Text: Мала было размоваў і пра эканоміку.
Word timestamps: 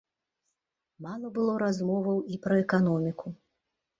Мала 1.07 1.27
было 1.35 1.57
размоваў 1.63 2.17
і 2.37 2.39
пра 2.45 2.57
эканоміку. 2.63 3.27